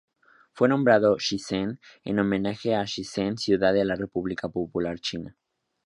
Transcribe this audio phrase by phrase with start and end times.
[0.53, 5.37] Fue nombrado Shenzhen en homenaje a Shenzhen ciudad de la República Popular China.